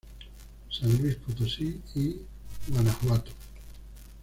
[0.71, 2.15] San Luis Potosí y
[2.69, 3.31] Guanajuato.